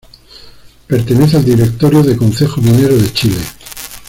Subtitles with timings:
[0.87, 3.37] Pertenece al directorio de Concejo Minero de Chile.